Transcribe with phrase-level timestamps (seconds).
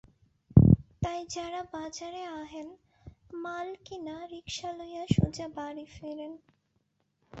[1.03, 2.67] তাই যারা বাজারে আহেন
[3.43, 6.33] মাল কিনা রিকশা লইয়া সোজা বাড়ি ফেরেন।